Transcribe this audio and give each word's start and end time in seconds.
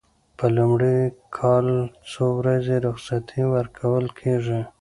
په 0.37 0.45
لومړي 0.57 0.97
کال 1.37 1.67
څو 2.11 2.25
ورځې 2.39 2.75
رخصتي 2.87 3.41
ورکول 3.55 4.05
کیږي؟ 4.19 4.61